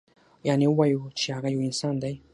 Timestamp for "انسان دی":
1.69-2.15